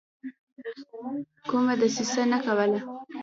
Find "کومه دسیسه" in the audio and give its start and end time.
1.49-2.23